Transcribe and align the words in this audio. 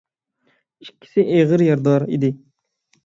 ئىككىسى 0.85 1.25
ئېغىر 1.35 1.65
يارىدار 1.67 2.07
ئىدى. 2.15 2.33